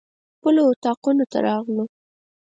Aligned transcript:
خپلو 0.37 0.61
اطاقونو 0.71 1.25
ته 1.31 1.37
راغلو. 1.47 1.85